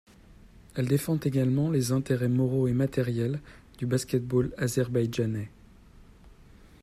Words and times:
Elle 0.73 0.87
défend 0.87 1.17
également 1.17 1.69
les 1.69 1.91
intérêts 1.91 2.27
moraux 2.27 2.67
et 2.67 2.73
matériels 2.73 3.39
du 3.77 3.85
basket-ball 3.85 4.51
azerbaïdjanais. 4.57 5.51